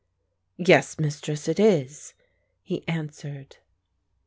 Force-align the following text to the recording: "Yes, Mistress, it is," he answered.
"Yes, 0.57 0.97
Mistress, 0.97 1.47
it 1.47 1.59
is," 1.59 2.15
he 2.63 2.83
answered. 2.87 3.57